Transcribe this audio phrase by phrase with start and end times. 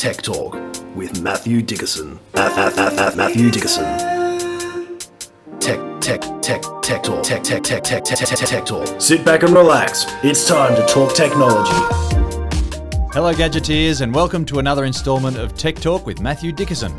[0.00, 0.54] Tech Talk
[0.96, 2.18] with Matthew Dickerson.
[2.32, 3.84] At, at, at Matthew Dickerson.
[5.60, 7.22] Tech, tech, tech, tech talk.
[7.22, 8.98] Tech, tech, tech, tech, tech, tech, tech talk.
[8.98, 10.06] Sit back and relax.
[10.22, 11.74] It's time to talk technology.
[13.12, 16.96] Hello, Gadgeteers, and welcome to another installment of Tech Talk with Matthew Dickerson.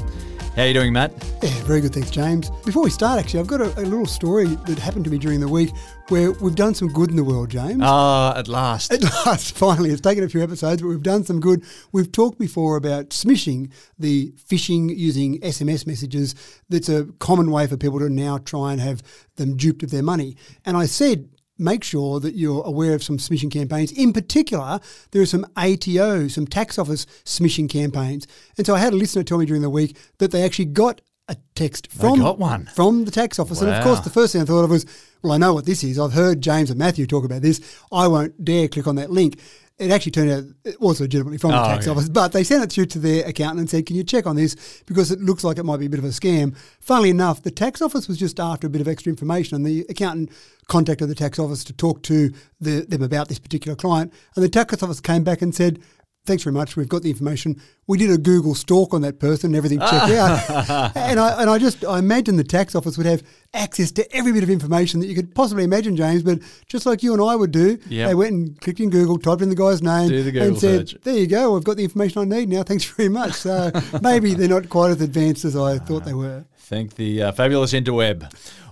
[0.55, 1.13] How are you doing, Matt?
[1.41, 2.49] Yeah, very good, thanks, James.
[2.65, 5.39] Before we start, actually, I've got a, a, little story that happened to me during
[5.39, 5.71] the week
[6.09, 7.79] where we've done some good in the world, James.
[7.81, 8.91] Ah, uh, at last.
[8.91, 9.91] At last, finally.
[9.91, 11.63] It's taken a few episodes, but we've done some good.
[11.93, 16.35] We've talked before about smishing, the phishing using SMS messages.
[16.67, 19.01] That's a common way for people to now try and have
[19.37, 20.35] them duped of their money.
[20.65, 21.29] And I said
[21.61, 23.91] make sure that you're aware of some smishing campaigns.
[23.91, 24.79] In particular,
[25.11, 28.27] there are some ATO, some tax office smishing campaigns.
[28.57, 31.01] And so I had a listener tell me during the week that they actually got
[31.27, 33.61] a text from, got one from the tax office.
[33.61, 33.67] Wow.
[33.67, 34.85] And of course, the first thing I thought of was,
[35.21, 35.97] well, I know what this is.
[35.99, 37.61] I've heard James and Matthew talk about this.
[37.91, 39.39] I won't dare click on that link
[39.81, 42.63] it actually turned out it was legitimately from the oh, tax office, but they sent
[42.63, 45.43] it through to their accountant and said, "Can you check on this because it looks
[45.43, 48.17] like it might be a bit of a scam." Funnily enough, the tax office was
[48.17, 50.31] just after a bit of extra information, and the accountant
[50.67, 54.49] contacted the tax office to talk to the, them about this particular client, and the
[54.49, 55.81] tax office came back and said,
[56.25, 56.75] thanks very much.
[56.75, 57.61] We've got the information.
[57.87, 60.95] We did a Google stalk on that person and everything checked out.
[60.95, 64.31] and I and I just I imagine the tax office would have access to every
[64.31, 66.23] bit of information that you could possibly imagine, James.
[66.23, 68.09] But just like you and I would do, yep.
[68.09, 71.01] they went and clicked in Google, typed in the guy's name, and said, search.
[71.01, 71.55] "There you go.
[71.55, 72.63] I've got the information I need now.
[72.63, 76.45] Thanks very much." So maybe they're not quite as advanced as I thought they were.
[76.57, 78.31] Thank the uh, fabulous interweb.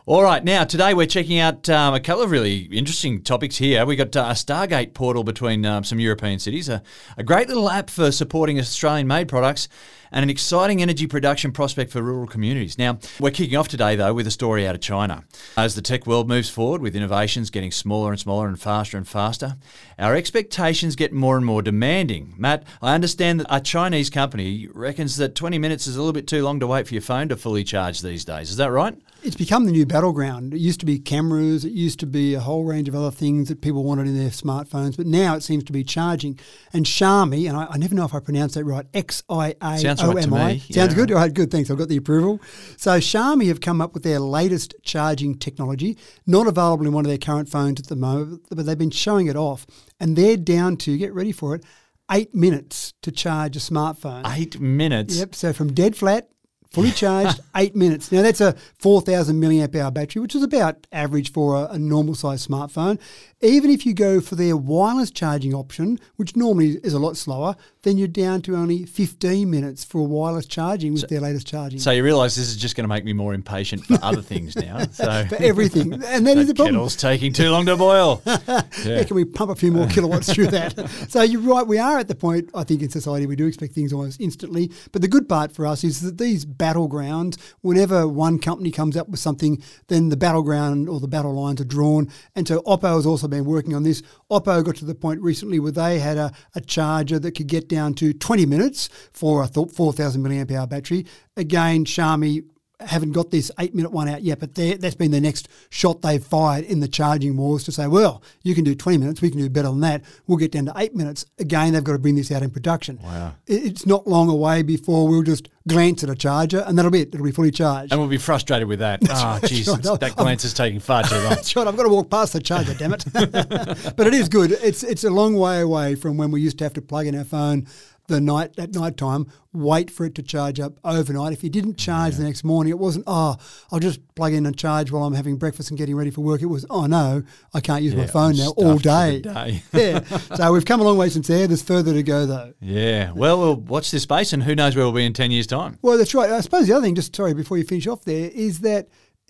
[0.09, 3.85] All right, now today we're checking out um, a couple of really interesting topics here.
[3.85, 6.81] We've got uh, a Stargate portal between um, some European cities, a,
[7.15, 9.69] a great little app for supporting Australian-made products,
[10.11, 12.77] and an exciting energy production prospect for rural communities.
[12.77, 15.23] Now, we're kicking off today, though, with a story out of China.
[15.57, 19.07] As the tech world moves forward with innovations getting smaller and smaller and faster and
[19.07, 19.55] faster,
[19.97, 22.33] our expectations get more and more demanding.
[22.37, 26.27] Matt, I understand that a Chinese company reckons that 20 minutes is a little bit
[26.27, 28.49] too long to wait for your phone to fully charge these days.
[28.49, 28.95] Is that right?
[29.21, 30.53] It's become the new battleground.
[30.53, 33.49] It used to be cameras, it used to be a whole range of other things
[33.49, 36.39] that people wanted in their smartphones, but now it seems to be charging.
[36.71, 39.77] And Xiaomi, and I, I never know if I pronounce that right, X I A
[40.01, 40.57] Oh, o M I.
[40.57, 41.11] Sounds good.
[41.11, 41.51] All right, good.
[41.51, 41.69] Thanks.
[41.69, 42.39] I've got the approval.
[42.77, 47.09] So Xiaomi have come up with their latest charging technology, not available in one of
[47.09, 49.65] their current phones at the moment, but they've been showing it off,
[49.99, 51.63] and they're down to get ready for it.
[52.11, 54.23] Eight minutes to charge a smartphone.
[54.35, 55.17] Eight minutes.
[55.17, 55.35] Yep.
[55.35, 56.29] So from dead flat
[56.71, 58.11] fully charged, eight minutes.
[58.11, 62.15] Now that's a 4,000 milliamp hour battery, which is about average for a, a normal
[62.15, 62.99] size smartphone.
[63.41, 67.55] Even if you go for their wireless charging option, which normally is a lot slower,
[67.83, 71.79] then you're down to only 15 minutes for wireless charging with so, their latest charging.
[71.79, 74.55] So you realise this is just going to make me more impatient for other things
[74.55, 74.79] now.
[74.99, 76.75] So for everything, and that is the problem.
[76.75, 78.21] Kettle's taking too long to boil.
[78.25, 78.63] yeah.
[78.83, 79.03] yeah.
[79.03, 80.89] can we pump a few more kilowatts through that?
[81.09, 81.65] So you're right.
[81.65, 82.49] We are at the point.
[82.53, 84.71] I think in society we do expect things almost instantly.
[84.91, 89.07] But the good part for us is that these battlegrounds, whenever one company comes up
[89.07, 92.09] with something, then the battleground or the battle lines are drawn.
[92.35, 94.01] And so Oppo has also been working on this.
[94.31, 97.67] Oppo got to the point recently where they had a, a charger that could get
[97.69, 101.05] down to 20 minutes for a 4,000 milliamp hour battery.
[101.37, 102.43] Again, Xiaomi
[102.79, 106.23] haven't got this eight minute one out yet, but that's been the next shot they've
[106.23, 109.39] fired in the charging wars to say, well, you can do 20 minutes, we can
[109.39, 110.03] do better than that.
[110.27, 111.25] We'll get down to eight minutes.
[111.39, 112.99] Again, they've got to bring this out in production.
[113.03, 113.35] Wow.
[113.47, 117.13] It's not long away before we'll just glance at a charger and that'll be it.
[117.13, 117.91] It'll be fully charged.
[117.91, 118.99] And we'll be frustrated with that.
[119.11, 119.99] Ah, oh, jeez, right.
[119.99, 121.23] that glance is taking far too long.
[121.29, 121.67] That's right.
[121.67, 123.03] I've got to walk past the charger, damn it.
[123.13, 124.51] but it is good.
[124.51, 127.15] It's, it's a long way away from when we used to have to plug in
[127.15, 127.67] our phone
[128.09, 131.31] the night at night time, wait for it to charge up overnight.
[131.31, 132.19] If you didn't charge yeah.
[132.19, 133.37] the next morning, it wasn't, oh,
[133.71, 136.41] I'll just plug in and charge while I'm having breakfast and getting ready for work.
[136.41, 139.21] It was, oh no, I can't use yeah, my phone now all day.
[139.21, 139.63] day.
[139.73, 139.99] yeah.
[140.35, 141.47] So we've come a long way since there.
[141.47, 142.53] There's further to go though.
[142.59, 143.11] Yeah.
[143.13, 145.77] Well, we'll watch this space and who knows where we'll be in 10 years' time.
[145.81, 146.29] Well, that's right.
[146.29, 148.89] I suppose the other thing, just sorry, before you finish off there, is that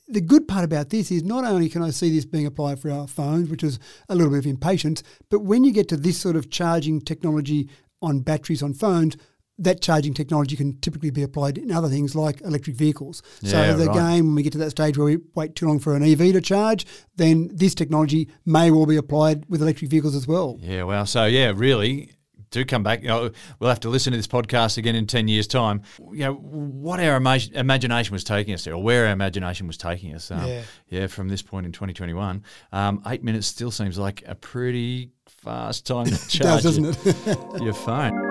[0.09, 2.89] the good part about this is not only can I see this being applied for
[2.89, 3.79] our phones, which is
[4.09, 7.69] a little bit of impatience, but when you get to this sort of charging technology
[8.01, 9.17] on batteries on phones,
[9.59, 13.21] that charging technology can typically be applied in other things like electric vehicles.
[13.41, 15.95] Yeah, so game when we get to that stage where we wait too long for
[15.95, 16.85] an EV to charge,
[17.17, 20.57] then this technology may well be applied with electric vehicles as well.
[20.61, 22.11] Yeah, well, so yeah, really,
[22.51, 23.01] do come back.
[23.01, 25.81] You know, we'll have to listen to this podcast again in 10 years' time.
[25.99, 29.77] You know, what our ima- imagination was taking us there, or where our imagination was
[29.77, 30.31] taking us.
[30.31, 30.63] Um, yeah.
[30.89, 32.43] yeah, from this point in 2021.
[32.71, 37.61] Um, eight minutes still seems like a pretty fast time to charge does, it?
[37.61, 38.29] your phone.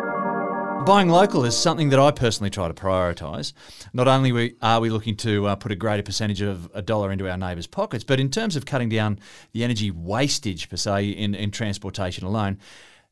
[0.85, 3.53] Buying local is something that I personally try to prioritise.
[3.93, 7.29] Not only are we looking to uh, put a greater percentage of a dollar into
[7.29, 9.19] our neighbours' pockets, but in terms of cutting down
[9.53, 12.59] the energy wastage, per se, in, in transportation alone,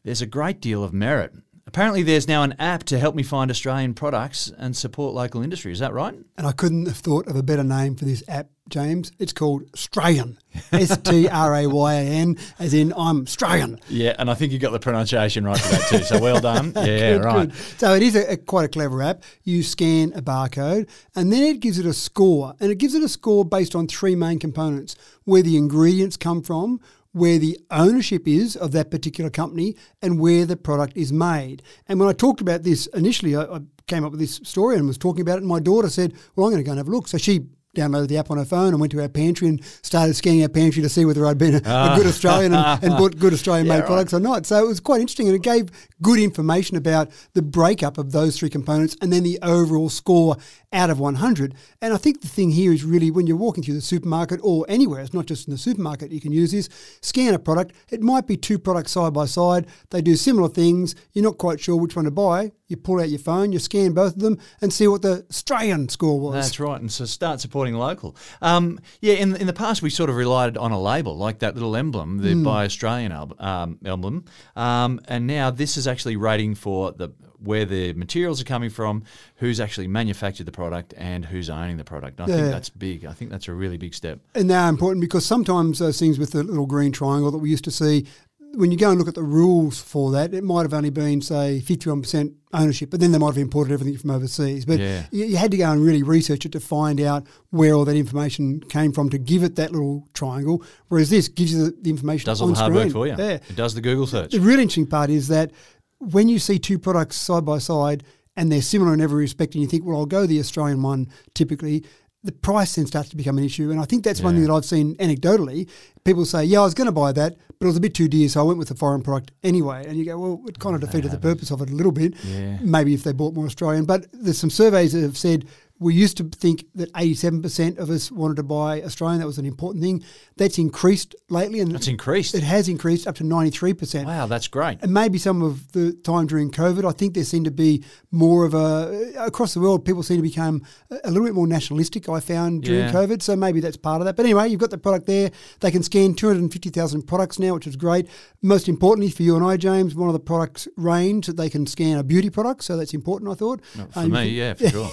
[0.06, 1.34] there's a great deal of merit
[1.68, 5.72] Apparently, there's now an app to help me find Australian products and support local industry.
[5.72, 6.14] Is that right?
[6.38, 9.10] And I couldn't have thought of a better name for this app, James.
[9.18, 10.36] It's called Strayan.
[10.70, 13.80] S T R A Y A N, as in I'm Australian.
[13.88, 16.04] Yeah, and I think you got the pronunciation right for that too.
[16.04, 16.72] So well done.
[16.76, 17.48] Yeah, Good, right.
[17.48, 17.56] good.
[17.78, 19.24] So it is a, a quite a clever app.
[19.42, 23.02] You scan a barcode, and then it gives it a score, and it gives it
[23.02, 24.94] a score based on three main components:
[25.24, 26.80] where the ingredients come from,
[27.16, 31.62] where the ownership is of that particular company, and where the product is made.
[31.88, 34.86] And when I talked about this initially, I, I came up with this story and
[34.86, 35.42] was talking about it.
[35.42, 37.46] And my daughter said, "Well, I'm going to go and have a look." So she
[37.76, 40.48] downloaded the app on her phone and went to our pantry and started scanning our
[40.48, 41.96] pantry to see whether I'd been a, a ah.
[41.96, 43.86] good Australian and, and bought good Australian made Yeah, right.
[43.86, 44.46] products or not.
[44.46, 45.68] So it was quite interesting and it gave
[46.02, 50.36] good information about the breakup of those three components and then the overall score
[50.72, 51.54] out of 100.
[51.80, 54.64] And I think the thing here is really when you're walking through the supermarket or
[54.68, 56.68] anywhere, it's not just in the supermarket, you can use this,
[57.02, 57.74] scan a product.
[57.90, 59.66] It might be two products side by side.
[59.90, 60.94] They do similar things.
[61.12, 62.52] You're not quite sure which one to buy.
[62.68, 65.88] You pull out your phone, you scan both of them and see what the Australian
[65.88, 66.34] score was.
[66.34, 68.16] That's right, and so start supporting local.
[68.42, 71.54] Um, yeah, in in the past we sort of relied on a label like that
[71.54, 74.24] little emblem, the Buy Australian al- um, emblem,
[74.56, 79.04] um, and now this is actually rating for the where the materials are coming from,
[79.36, 82.18] who's actually manufactured the product, and who's owning the product.
[82.20, 82.36] I Yeah.
[82.36, 83.04] think that's big.
[83.04, 84.18] I think that's a really big step.
[84.34, 87.64] And they're important because sometimes those things with the little green triangle that we used
[87.64, 88.06] to see,
[88.56, 91.20] when you go and look at the rules for that, it might have only been,
[91.20, 94.64] say, 51% ownership, but then they might have imported everything from overseas.
[94.64, 95.04] But Yeah.
[95.12, 97.96] you, you had to go and really research it to find out where all that
[97.96, 101.90] information came from to give it that little triangle, whereas this gives you the, the
[101.90, 102.84] information Does all the hard screen.
[102.86, 103.14] work for you.
[103.18, 103.38] Yeah.
[103.48, 104.32] It does the Google search.
[104.32, 105.50] The really interesting part is that
[105.98, 108.04] when you see two products side by side
[108.36, 111.08] and they're similar in every respect, and you think, well, I'll go the Australian one
[111.34, 111.84] typically,
[112.26, 113.70] the price then starts to become an issue.
[113.70, 115.68] And I think that's one thing that I've seen anecdotally.
[116.04, 118.08] People say, yeah, I was going to buy that, but it was a bit too
[118.08, 119.84] dear, so I went with the foreign product anyway.
[119.86, 122.14] And you go, well, it kind of defeated the purpose of it a little bit.
[122.24, 122.58] Yeah.
[122.60, 123.84] Maybe if they bought more Australian.
[123.84, 125.46] But there's some surveys that have said
[125.78, 129.20] we used to think that 87% of us wanted to buy Australian.
[129.20, 130.02] That was an important thing.
[130.36, 131.60] That's increased lately.
[131.60, 132.34] And That's increased.
[132.34, 134.06] It has increased up to 93%.
[134.06, 134.78] Wow, that's great.
[134.82, 138.44] And maybe some of the time during COVID, I think there seemed to be more
[138.44, 139.84] of a across the world.
[139.84, 140.62] People seem to become
[141.04, 142.08] a little bit more nationalistic.
[142.08, 142.92] I found during Yeah.
[142.92, 144.16] COVID, so maybe that's part of that.
[144.16, 145.30] But anyway, you've got the product there.
[145.60, 148.06] They can scan two hundred and fifty thousand products now, which is great.
[148.42, 151.66] Most importantly for you and I, James, one of the products range that they can
[151.66, 153.30] scan a beauty product, so that's important.
[153.30, 154.90] I thought For Um, me, yeah, for sure.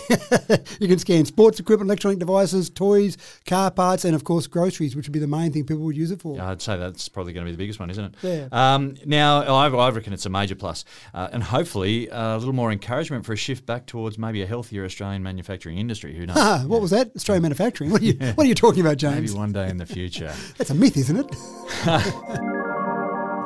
[0.79, 5.07] You can scan sports equipment, electronic devices, toys, car parts, and of course groceries, which
[5.07, 6.39] would be the main thing people would use it for.
[6.41, 8.15] I'd say that's probably going to be the biggest one, isn't it?
[8.21, 8.47] Yeah.
[8.51, 12.53] Um, now, I, I reckon it's a major plus, uh, and hopefully uh, a little
[12.53, 16.15] more encouragement for a shift back towards maybe a healthier Australian manufacturing industry.
[16.15, 16.37] Who knows?
[16.39, 17.11] Ah, what was that?
[17.15, 17.91] Australian manufacturing.
[17.91, 19.31] What are you What are you talking about, James?
[19.31, 20.33] Maybe one day in the future.
[20.57, 22.49] That's a myth, isn't it?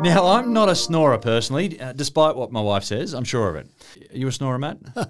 [0.01, 3.13] now, I'm not a snorer personally, uh, despite what my wife says.
[3.13, 3.67] I'm sure of it.
[4.11, 4.77] Are you a snorer, Matt?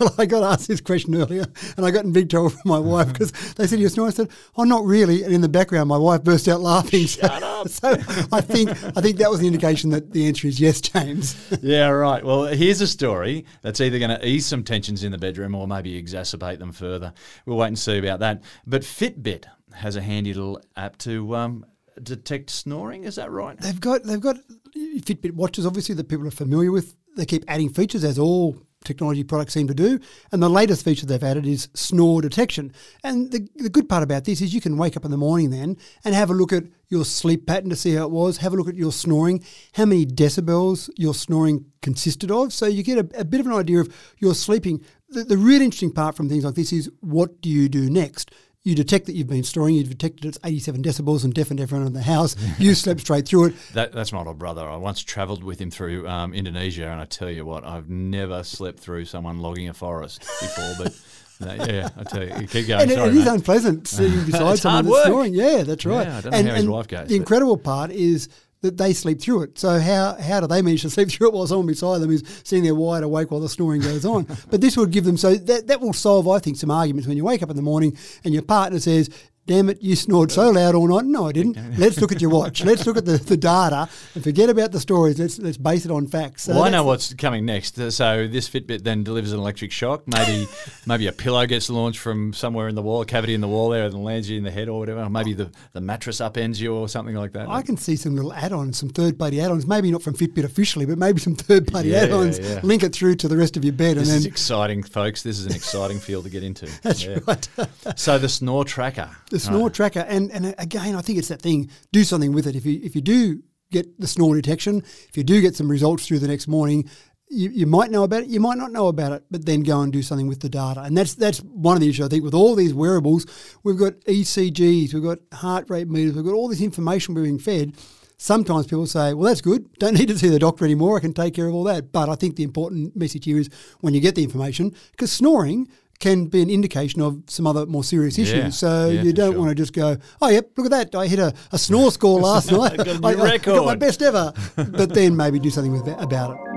[0.00, 1.46] Well, I got asked this question earlier,
[1.76, 4.12] and I got in big trouble from my wife because they said you're snoring.
[4.12, 7.06] I said, "Oh, not really." And in the background, my wife burst out laughing.
[7.64, 7.92] So, so
[8.32, 11.34] I think I think that was the indication that the answer is yes, James.
[11.62, 12.22] yeah, right.
[12.22, 15.66] Well, here's a story that's either going to ease some tensions in the bedroom or
[15.66, 17.14] maybe exacerbate them further.
[17.46, 18.42] We'll wait and see about that.
[18.66, 21.64] But Fitbit has a handy little app to um,
[22.02, 23.04] detect snoring.
[23.04, 23.58] Is that right?
[23.58, 24.36] they've got they've got
[24.76, 26.94] Fitbit watches, obviously that people are familiar with.
[27.16, 29.98] They keep adding features as all technology products seem to do.
[30.30, 32.72] And the latest feature they've added is snore detection.
[33.02, 35.50] And the, the good part about this is you can wake up in the morning
[35.50, 38.52] then and have a look at your sleep pattern to see how it was, have
[38.52, 39.42] a look at your snoring,
[39.72, 42.52] how many decibels your snoring consisted of.
[42.52, 44.84] So you get a, a bit of an idea of your sleeping.
[45.08, 48.30] The, the really interesting part from things like this is what do you do next?
[48.66, 51.92] You detect that you've been snoring, you've detected it's 87 decibels and deafened everyone in
[51.92, 52.34] the house.
[52.58, 53.54] You slept straight through it.
[53.74, 54.66] That, that's my older brother.
[54.66, 58.42] I once travelled with him through um, Indonesia, and I tell you what, I've never
[58.42, 60.72] slept through someone logging a forest before.
[60.78, 60.98] But
[61.68, 62.84] yeah, I tell you, you keep going.
[62.84, 63.34] And Sorry, it is mate.
[63.34, 65.06] unpleasant sitting beside someone that's work.
[65.08, 65.34] snoring.
[65.34, 66.06] Yeah, that's right.
[66.06, 68.30] Yeah, I don't know and, how his wife goes, The incredible part is
[68.64, 69.58] that they sleep through it.
[69.58, 72.24] So how how do they manage to sleep through it while someone beside them is
[72.42, 74.26] sitting there wide awake while the snoring goes on?
[74.50, 77.16] but this would give them so that that will solve, I think, some arguments when
[77.16, 79.10] you wake up in the morning and your partner says.
[79.46, 81.04] Damn it, you snored so loud all night.
[81.04, 81.58] No, I didn't.
[81.78, 82.64] Let's look at your watch.
[82.64, 85.18] Let's look at the, the data and forget about the stories.
[85.18, 86.44] Let's let's base it on facts.
[86.44, 87.78] So Well, I know what's coming next.
[87.78, 90.04] Uh, So this Fitbit then delivers an electric shock.
[90.06, 90.46] Maybe,
[90.86, 93.68] maybe a pillow gets launched from somewhere in the wall, a cavity in the wall
[93.68, 95.02] there, and lands you in the head or whatever.
[95.02, 97.46] Or maybe the, the mattress upends you or something like that.
[97.48, 99.66] I can see some little add-ons, some third-party add-ons.
[99.66, 102.38] Maybe not from Fitbit officially, but maybe some third-party Yeah, add-ons.
[102.38, 102.60] yeah.
[102.62, 105.22] Link it through to the rest of your bed, This and is exciting, folks.
[105.22, 106.66] This is an exciting field to get into.
[106.82, 107.48] That's right.
[107.96, 109.10] so the snore tracker.
[109.34, 110.00] The snore tracker.
[110.00, 111.70] And and again, I think it's that thing.
[111.92, 112.56] Do something with it.
[112.56, 116.06] If you if you do get the snore detection, if you do get some results
[116.06, 116.88] through the next morning.
[117.34, 119.80] you, you might know about it, you might not know about it, but then go
[119.80, 120.82] and do something with the data.
[120.82, 123.26] And that's that's one of the issues I think with all these wearables.
[123.62, 127.38] We've got ECGs, we've got heart rate meters, we've got all this information we're being
[127.38, 127.74] fed.
[128.16, 129.72] Sometimes people say, well, that's good.
[129.78, 130.96] Don't need to see the doctor anymore.
[130.96, 131.90] I can take care of all that.
[131.90, 133.50] But I think the important message here is
[133.80, 137.84] when you get the information, because snoring can be an indication of some other more
[137.84, 138.34] serious issues.
[138.34, 139.40] Yeah, so yeah, you don't sure.
[139.40, 140.94] want to just go, oh, yep, look at that.
[140.94, 142.78] I hit a, a snore score last night.
[142.78, 144.32] new I, I got my best ever.
[144.56, 146.54] but then maybe do something with, about it.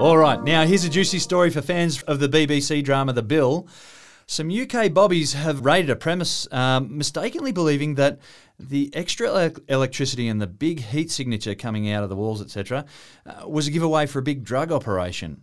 [0.00, 3.68] All right, now here's a juicy story for fans of the BBC drama The Bill.
[4.26, 8.20] Some UK bobbies have raided a premise, um, mistakenly believing that
[8.58, 12.84] the extra ele- electricity and the big heat signature coming out of the walls, etc.,
[13.26, 15.42] uh, was a giveaway for a big drug operation.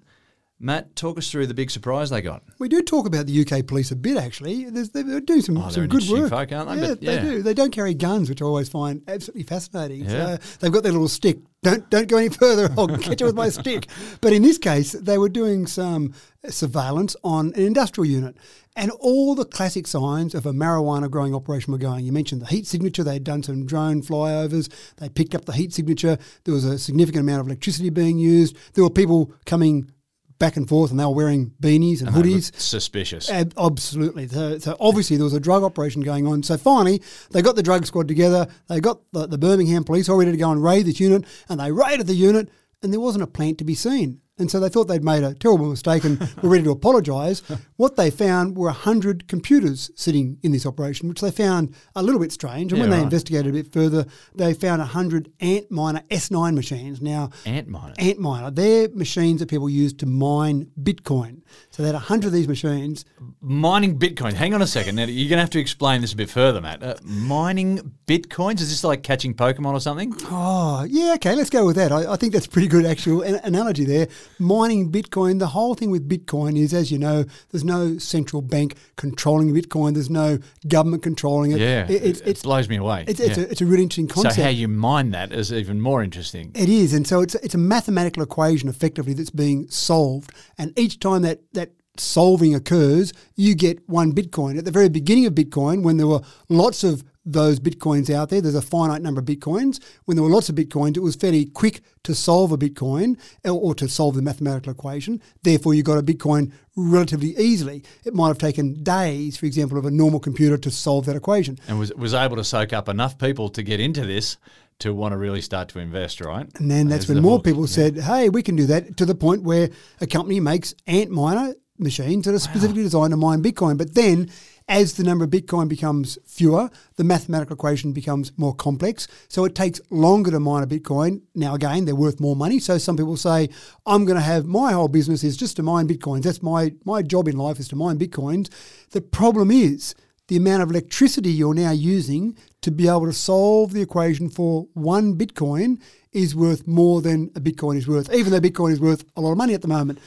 [0.59, 2.41] Matt, talk us through the big surprise they got.
[2.57, 4.65] We do talk about the UK police a bit, actually.
[4.69, 6.31] There's, they're doing some, Oh, some good work.
[6.31, 6.75] folk, aren't they?
[6.81, 7.15] Yeah, But, yeah.
[7.15, 7.41] they do.
[7.43, 10.05] They don't carry guns, which I always find absolutely fascinating.
[10.05, 10.37] Yeah.
[10.37, 11.37] So they've got their little stick.
[11.61, 12.73] Don't don't go any further.
[12.75, 13.87] I'll catch you with my stick.
[14.19, 16.13] But in this case, they were doing some
[16.49, 18.37] surveillance on an industrial unit,
[18.75, 22.05] and all the classic signs of a marijuana growing operation were going.
[22.05, 23.03] You mentioned the heat signature.
[23.03, 24.71] They'd done some drone flyovers.
[24.97, 26.17] They picked up the heat signature.
[26.45, 28.55] There was a significant amount of electricity being used.
[28.73, 29.91] There were people coming
[30.39, 32.55] back and forth, and they were wearing beanies and, They hoodies.
[32.59, 33.29] Suspicious.
[33.29, 34.27] Ab- absolutely.
[34.27, 36.43] So, so obviously there was a drug operation going on.
[36.43, 37.01] So finally,
[37.31, 38.47] they got the drug squad together.
[38.67, 41.59] They got the, the Birmingham police all ready to go and raid this unit, and
[41.59, 42.49] they raided the unit,
[42.81, 44.21] and there wasn't a plant to be seen.
[44.39, 47.41] And so they thought they'd made a terrible mistake and were ready to apologise.
[47.75, 52.19] What they found were 100 computers sitting in this operation, which they found a little
[52.19, 52.71] bit strange.
[52.71, 53.03] And Yeah, when they right.
[53.03, 57.01] investigated a bit further, they found 100 Antminer S9 machines.
[57.01, 57.95] Now, Antminer.
[57.97, 61.41] Antminer, they're machines that people use to mine Bitcoin.
[61.71, 63.05] So they had 100 of these machines.
[63.41, 64.33] Mining Bitcoin.
[64.33, 64.95] Hang on a second.
[64.95, 66.83] Now, you're going to have to explain this a bit further, Matt.
[66.83, 68.61] Uh, mining Bitcoins?
[68.61, 70.13] Is this like catching Pokemon or something?
[70.25, 71.91] Oh, yeah, okay, let's go with that.
[71.91, 74.07] I, I think that's a pretty good actual an- analogy there.
[74.39, 78.75] Mining Bitcoin, the whole thing with Bitcoin is, as you know, there's no central bank
[78.95, 81.59] controlling Bitcoin, there's no government controlling it.
[81.59, 81.85] Yeah.
[81.89, 83.05] It- it's, it, it's, blows me away.
[83.07, 83.43] it's, it's, Yeah.
[83.45, 84.35] a, it's a really interesting concept.
[84.35, 86.51] so how you mine that is even more interesting.
[86.55, 90.99] It is, and so it's it's a mathematical equation effectively that's being solved, and each
[90.99, 94.57] time that that solving occurs, you get one Bitcoin.
[94.57, 98.39] At the very beginning of Bitcoin, when there were lots of those bitcoins out there,
[98.39, 99.83] there's a finite number of bitcoins.
[100.05, 103.75] When there were lots of bitcoins, it was fairly quick to solve a bitcoin or,
[103.75, 105.21] to solve the mathematical equation.
[105.43, 107.83] Therefore, you got a bitcoin relatively easily.
[108.05, 111.59] It might have taken days, for example, of a normal computer to solve that equation.
[111.67, 114.37] And was, was able to soak up enough people to get into this
[114.79, 116.47] to want to really start to invest, right?
[116.59, 117.45] And then that's There's when the more hook.
[117.45, 117.67] people Yeah.
[117.67, 119.69] said, hey, we can do that to the point where
[119.99, 123.77] a company makes Antminer machines that are specifically designed to mine Bitcoin.
[123.77, 124.29] But then
[124.69, 129.07] as the number of Bitcoin becomes fewer, the mathematical equation becomes more complex.
[129.29, 131.21] So it takes longer to mine a Bitcoin.
[131.33, 132.59] Now, again, they're worth more money.
[132.59, 133.49] So some people say,
[133.85, 136.23] I'm going to have my whole business is just to mine Bitcoins.
[136.23, 138.49] That's my, my job in life is to mine Bitcoins.
[138.91, 139.95] The problem is,
[140.27, 144.67] the amount of electricity you're now using to be able to solve the equation for
[144.73, 145.81] one Bitcoin
[146.11, 149.31] is worth more than a Bitcoin is worth, even though Bitcoin is worth a lot
[149.31, 149.99] of money at the moment.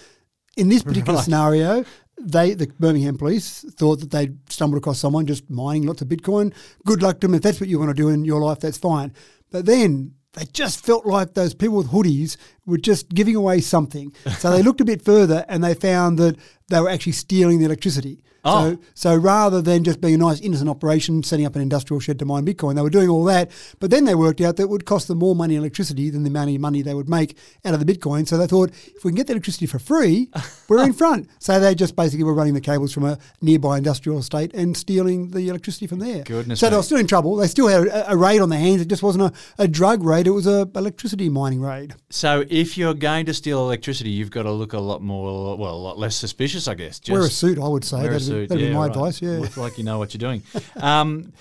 [0.57, 1.25] In this particular Right.
[1.25, 1.85] scenario,
[2.21, 6.55] they the Birmingham police thought that they'd stumbled across someone just mining lots of Bitcoin.
[6.85, 7.35] Good luck to them.
[7.35, 9.13] If that's what you want to do in your life, that's fine.
[9.51, 12.37] But then they just felt like those people with hoodies
[12.67, 14.13] were just giving away something.
[14.39, 16.37] So they looked a bit further and they found that
[16.69, 18.23] they were actually stealing the electricity.
[18.45, 18.71] Oh.
[18.71, 22.19] So, so rather than just being a nice innocent operation, setting up an industrial shed
[22.21, 23.51] to mine Bitcoin, they were doing all that.
[23.81, 26.23] But then they worked out that it would cost them more money in electricity than
[26.23, 28.27] the amount of money they would make out of the Bitcoin.
[28.27, 30.31] So they thought, if we can get the electricity for free,
[30.69, 31.29] we're in front.
[31.39, 35.31] So they just basically were running the cables from a nearby industrial estate and stealing
[35.31, 36.23] the electricity from there.
[36.23, 37.37] Goodness so they were still in trouble.
[37.37, 38.81] They still had a, a raid on their hands.
[38.81, 40.27] It just wasn't a, a drug raid.
[40.27, 41.95] It was a electricity mining raid.
[42.09, 45.75] So if you're going to steal electricity, you've got to look a lot more, well,
[45.75, 46.99] a lot less suspicious, I guess.
[46.99, 47.99] Just Wear a suit, I would say.
[47.99, 48.91] wear a That'd, be, suit, that'd yeah, be my right.
[48.91, 49.23] advice.
[49.23, 49.39] Yeah.
[49.39, 50.43] Look like you know what you're doing.
[50.77, 51.33] Um,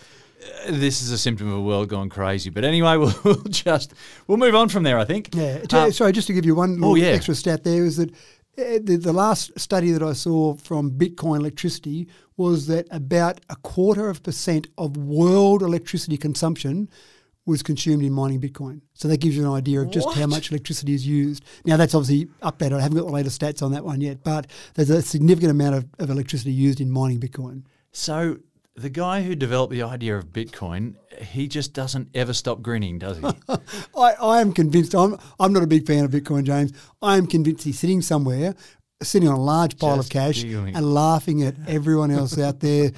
[0.41, 2.49] uh, this is a symptom of a world gone crazy.
[2.49, 3.93] But anyway, we'll, we'll just
[4.27, 4.99] we'll move on from there.
[4.99, 5.33] I think.
[5.33, 5.63] Yeah.
[5.71, 7.07] Um, sorry, just to give you one little yeah.
[7.07, 11.39] extra stat there is that uh, the, the last study that I saw from Bitcoin
[11.39, 16.89] electricity was that about a quarter of a percent of world electricity consumption
[17.49, 18.81] was consumed in mining Bitcoin.
[18.93, 21.43] So that gives you an idea of just how much electricity is used.
[21.65, 22.77] Now that's obviously updated.
[22.77, 25.75] I haven't got the latest stats on that one yet, but there's a significant amount
[25.75, 27.63] of, of electricity used in mining Bitcoin.
[27.91, 28.37] so
[28.75, 33.17] the guy who developed the idea of Bitcoin, he just doesn't ever stop grinning, does
[33.17, 33.25] he?
[33.97, 34.95] I, I am convinced.
[34.95, 36.71] I'm I'm not a big fan of Bitcoin, James.
[37.01, 38.55] I am convinced he's sitting somewhere,
[39.01, 42.91] sitting on a large pile Just of cash and laughing at everyone else out there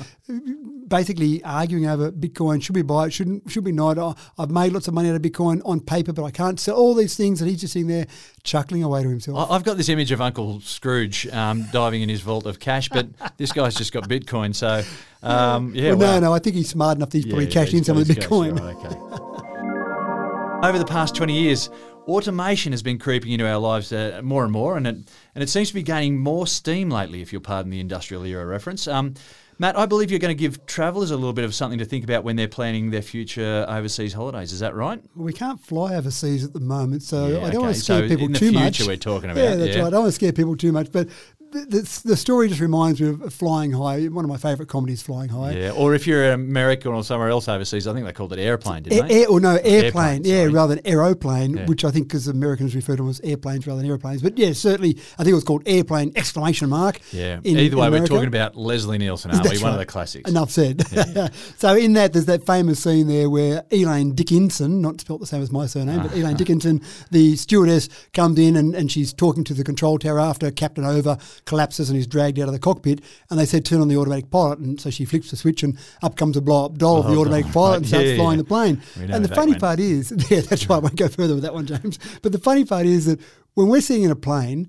[0.91, 2.61] basically arguing over Bitcoin.
[2.61, 3.13] Should we buy it?
[3.13, 3.49] Shouldn't?
[3.49, 3.97] Should we not?
[3.97, 6.75] Oh, I've made lots of money out of Bitcoin on paper, but I can't sell
[6.75, 7.41] all these things.
[7.41, 8.05] And he's just sitting there
[8.43, 9.49] chuckling away to himself.
[9.49, 13.07] I've got this image of Uncle Scrooge um, diving in his vault of cash, but
[13.37, 14.53] this guy's just got Bitcoin.
[14.53, 14.83] So,
[15.23, 15.93] um, yeah.
[15.93, 16.19] well, wow.
[16.19, 16.33] no, no.
[16.33, 18.25] I think he's smart enough that he's probably Yeah, cashed in some of the cash,
[18.25, 18.59] Bitcoin.
[18.59, 20.67] right, okay.
[20.67, 21.69] Over the past 20 years,
[22.07, 24.95] automation has been creeping into our lives uh, more and more, and it,
[25.33, 28.45] and it seems to be gaining more steam lately, if you'll pardon the industrial era
[28.45, 28.87] reference.
[28.87, 29.15] Um,
[29.61, 32.03] Matt, I believe you're going to give travellers a little bit of something to think
[32.03, 34.51] about when they're planning their future overseas holidays.
[34.53, 34.99] Is that right?
[35.15, 37.57] Well, we can't fly overseas at the moment, so Yeah, I don't okay.
[37.59, 38.87] want to scare So people in the too future much.
[38.87, 39.43] we're talking about.
[39.43, 39.81] Yeah, that's yeah.
[39.83, 39.87] right.
[39.87, 41.09] I don't want to scare people too much, but
[41.51, 44.05] the, the, the story just reminds me of Flying High.
[44.07, 45.51] One of my favourite comedies, Flying High.
[45.51, 45.71] Yeah.
[45.71, 48.83] Or if you're in America or somewhere else overseas, I think they called it airplane,
[48.83, 49.21] didn't they?
[49.23, 51.65] air, or no, airplane, Airplane, yeah, rather than aeroplane, Yeah.
[51.65, 54.21] which I think because Americans refer to them as airplanes rather than airplanes.
[54.21, 56.99] But yeah, certainly, I think it was called airplane exclamation mark.
[57.11, 57.39] Yeah.
[57.43, 59.49] in- Either way, we're talking about Leslie Nielsen, aren't we?
[59.49, 60.29] That's One of the classics.
[60.29, 60.85] Enough said.
[61.57, 65.41] so in that, there's that famous scene there where Elaine Dickinson, not spelt the same
[65.41, 66.33] as my surname, but Elaine uh-huh.
[66.37, 66.81] Dickinson,
[67.11, 71.17] the stewardess, comes in and, and she's talking to the control tower after Captain Oveur
[71.45, 73.01] collapses and is dragged out of the cockpit.
[73.29, 74.59] And they said, turn on the automatic pilot.
[74.59, 77.15] And so she flips the switch and up comes a blow up doll of the
[77.15, 78.43] Oh, automatic pilot and starts Yeah, flying yeah.
[78.43, 78.81] the plane.
[78.99, 79.61] And the funny went.
[79.61, 80.77] part is, yeah, that's right.
[80.77, 81.99] I won't go further with that one, James.
[82.21, 83.19] But the funny part is that
[83.55, 84.67] when we're sitting in a plane,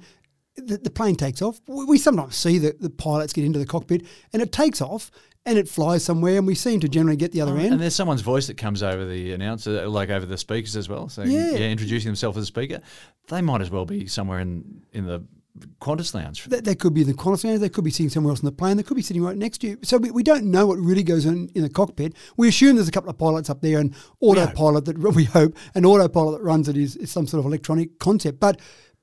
[0.56, 1.60] the, the plane takes off.
[1.66, 5.10] We, we sometimes see the, the pilots get into the cockpit and it takes off
[5.46, 7.72] and it flies somewhere and we seem to generally get the other oh, end.
[7.72, 11.08] And there's someone's voice that comes over the announcer, like over the speakers as well.
[11.08, 11.52] So Yeah.
[11.52, 12.80] yeah, introducing themselves as a speaker.
[13.28, 15.24] They might as well be somewhere in in the
[15.80, 16.47] Qantas lounge.
[16.47, 17.61] That, that could be in the Qantas lounge.
[17.61, 18.76] They could be sitting somewhere else on the plane.
[18.76, 19.78] They could be sitting right next to you.
[19.82, 22.14] So we, we don't know what really goes on in the cockpit.
[22.37, 25.85] We assume there's a couple of pilots up there, and autopilot that we hope an
[25.85, 28.40] autopilot that runs it is, is some sort of electronic concept.
[28.40, 28.61] But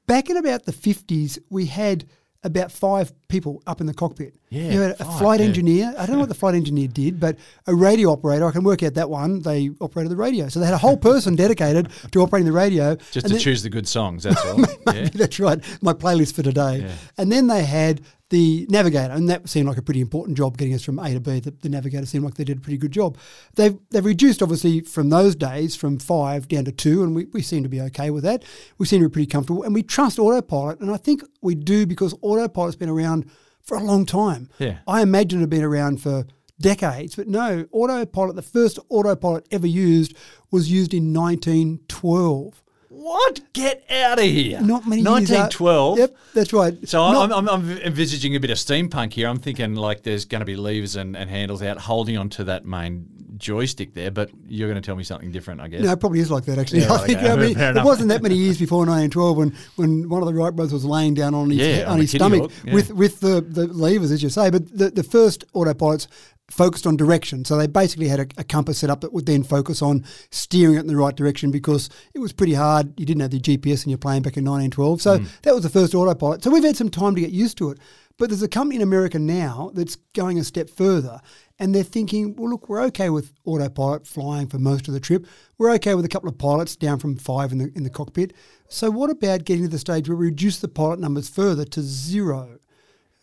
[0.07, 2.05] back in about the fifties, we had
[2.43, 4.38] about five people up in the cockpit.
[4.49, 5.45] Yeah, you had a flight yeah.
[5.45, 5.93] engineer.
[5.97, 7.37] I don't know what the flight engineer did, but
[7.67, 8.47] a radio operator.
[8.47, 9.41] I can work out that one.
[9.41, 12.95] They operated the radio, so they had a whole person dedicated to operating the radio.
[13.11, 14.59] Just to then- choose the good songs, that's all.
[14.93, 15.09] yeah.
[15.13, 15.59] That's right.
[15.81, 16.79] My playlist for today.
[16.79, 16.91] Yeah.
[17.17, 20.73] And then they had the navigator, and that seemed like a pretty important job getting
[20.73, 21.39] us from A to B.
[21.39, 23.17] The, the navigator seemed like they did a pretty good job.
[23.55, 27.41] They've they've reduced obviously from those days from five down to two, and we, we
[27.41, 28.43] seem to be okay with that.
[28.77, 31.85] We seem to be pretty comfortable, and we trust autopilot, and I think we do
[31.85, 33.29] because autopilot's been around
[33.69, 34.49] for a long time.
[34.59, 34.79] Yeah.
[34.87, 36.25] I imagine it had been around for
[36.59, 38.35] decades, but no, autopilot.
[38.35, 40.13] The first autopilot ever used
[40.51, 42.61] was used in 1912.
[42.89, 43.41] What?
[43.53, 44.59] Get out of here.
[44.59, 45.99] Not many years out- 1912.
[45.99, 46.89] Yep, that's right.
[46.89, 49.27] So Not- I'm, I'm, I'm envisaging a bit of steampunk here.
[49.29, 52.65] I'm thinking like there's going to be levers and, and handles out holding onto that
[52.65, 53.07] main
[53.39, 55.81] joystick there, but you're going to tell me something different, I guess.
[55.81, 56.81] No, it probably is like that actually.
[56.81, 57.31] Yeah, I right, think okay.
[57.31, 60.55] I mean, it wasn't that many years before 1912 when, when one of the Wright
[60.55, 62.73] brothers was laying down on his Yeah, on, on his stomach hook, yeah.
[62.73, 64.49] with with the, the levers, as you say.
[64.49, 66.07] But the, the first autopilots
[66.51, 69.43] focused on direction, so they basically had a, a compass set up that would then
[69.43, 72.99] focus on steering it in the right direction because it was pretty hard.
[72.99, 75.27] You didn't have the GPS in your plane back in 1912, so Mm.
[75.43, 76.43] that was the first autopilot.
[76.43, 77.77] So we've had some time to get used to it.
[78.17, 81.21] But there's a company in America now that's going a step further
[81.59, 85.27] and they're thinking, well, look, we're okay with autopilot flying for most of the trip.
[85.57, 88.33] We're okay with a couple of pilots down from five in the, in the cockpit.
[88.69, 91.81] So, what about getting to the stage where we reduce the pilot numbers further to
[91.81, 92.59] zero?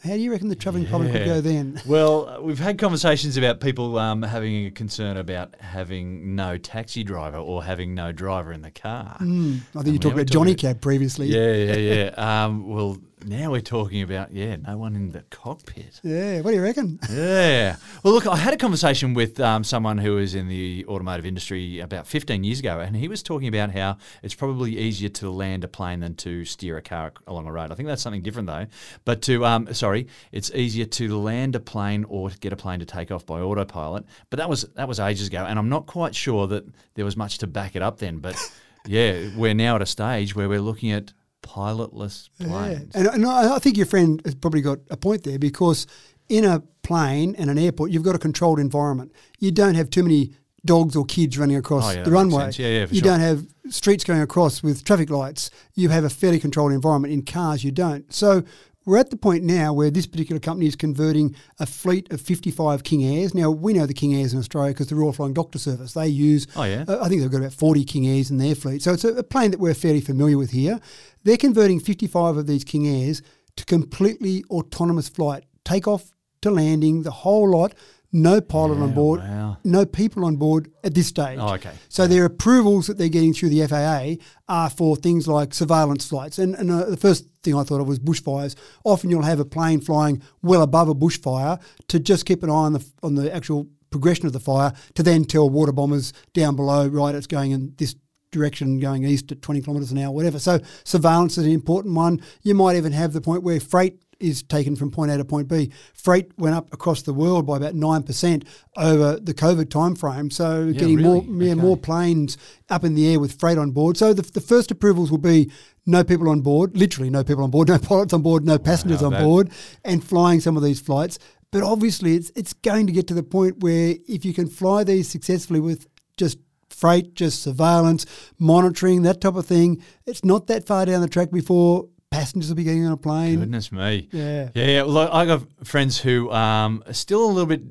[0.04, 1.80] How do you reckon the travelling public would go then?
[1.86, 7.02] Well, uh, we've had conversations about people um, having a concern about having no taxi
[7.02, 9.16] driver or having no driver in the car.
[9.18, 11.28] I think you talked about Johnny talked Cab previously.
[11.28, 12.44] Yeah, yeah, yeah.
[12.44, 16.00] um, well, now we're talking about yeah, no one in the cockpit.
[16.02, 17.00] Yeah, what do you reckon?
[17.10, 17.76] Yeah.
[18.02, 21.80] Well, look, I had a conversation with um, someone who was in the automotive industry
[21.80, 25.64] about 15 years ago, and he was talking about how it's probably easier to land
[25.64, 27.72] a plane than to steer a car along a road.
[27.72, 28.66] I think that's something different, though.
[29.04, 32.80] But to, um, sorry, it's easier to land a plane or to get a plane
[32.80, 34.04] to take off by autopilot.
[34.30, 37.16] But that was that was ages ago, and I'm not quite sure that there was
[37.16, 38.18] much to back it up then.
[38.18, 38.36] But
[38.86, 42.46] yeah, we're now at a stage where we're looking at pilotless Yeah.
[42.48, 42.94] planes.
[42.94, 45.86] And, and I I think your friend has probably got a point there because
[46.28, 49.12] in a plane and an airport, you've got a controlled environment.
[49.38, 50.32] You don't have too many
[50.64, 52.50] dogs or kids running across Oh, yeah, the runway.
[52.56, 53.02] Yeah, yeah, you sure.
[53.02, 55.50] don't have streets going across with traffic lights.
[55.74, 57.12] You have a fairly controlled environment.
[57.14, 58.12] In cars, you don't.
[58.12, 58.42] So
[58.86, 62.84] we're at the point now where this particular company is converting a fleet of 55
[62.84, 63.34] King Airs.
[63.34, 66.06] Now, we know the King Airs in Australia because the Royal Flying Doctor Service, they
[66.08, 66.84] use, Oh, yeah?
[66.88, 68.82] uh, I think they've got about 40 King Airs in their fleet.
[68.82, 70.80] So it's a, a plane that we're fairly familiar with here.
[71.24, 73.20] They're converting 55 of these King Airs
[73.56, 77.74] to completely autonomous flight, takeoff to landing, the whole lot,
[78.16, 79.58] no pilot on board, wow.
[79.62, 81.38] no people on board at this stage.
[81.40, 81.72] Oh, okay.
[81.88, 86.38] So their approvals that they're getting through the FAA are for things like surveillance flights.
[86.38, 88.56] And, and uh, the first thing I thought of was bushfires.
[88.84, 92.54] Often you'll have a plane flying well above a bushfire to just keep an eye
[92.54, 96.56] on the on the actual progression of the fire to then tell water bombers down
[96.56, 97.94] below, right, it's going in this
[98.30, 100.38] direction going east at 20 kilometres an hour, whatever.
[100.38, 102.20] So surveillance is an important one.
[102.42, 105.48] You might even have the point where freight is taken from point A to point
[105.48, 105.70] B.
[105.94, 108.44] Freight went up across the world by about nine percent
[108.76, 110.32] over the COVID timeframe.
[110.32, 111.60] So Yeah, getting more yeah, Okay.
[111.60, 112.36] more planes
[112.70, 113.96] up in the air with freight on board.
[113.96, 115.50] So the, the first approvals will be
[115.84, 119.02] no people on board, literally no people on board, no pilots on board, no passengers
[119.02, 119.50] on that- board,
[119.84, 121.18] and flying some of these flights.
[121.52, 124.82] But obviously, it's it's going to get to the point where if you can fly
[124.84, 126.38] these successfully with just
[126.70, 128.04] freight, just surveillance,
[128.38, 132.56] monitoring, that type of thing, it's not that far down the track before passengers will
[132.56, 133.40] be getting on a plane.
[133.40, 134.08] Goodness me.
[134.12, 134.50] Yeah.
[134.54, 134.82] Yeah, yeah.
[134.82, 137.62] Well, I got friends who um, are still a little bit